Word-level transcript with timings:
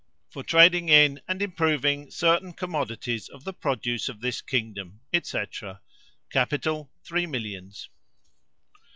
For 0.31 0.43
trading 0.43 0.89
in 0.89 1.21
and 1.27 1.43
improving 1.43 2.09
certain 2.09 2.53
commodities 2.53 3.29
of 3.29 3.43
the 3.43 3.53
produce 3.53 4.09
of 4.09 4.19
this 4.19 4.41
kingdom, 4.41 5.01
&c. 5.21 5.39
Capital 6.31 6.91
three 7.03 7.27
millions. 7.27 7.87